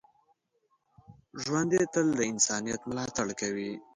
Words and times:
ژوندي 1.43 1.81
تل 1.93 2.07
د 2.15 2.19
انسانیت 2.31 2.81
ملاتړ 2.89 3.27
کوي 3.41 3.71